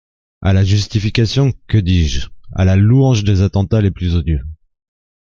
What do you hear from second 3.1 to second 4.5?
des attentats les plus odieux!